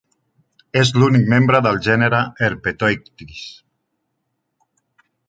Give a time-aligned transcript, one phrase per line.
[0.79, 3.45] És l"únic membre del gènere Erpetoichthys.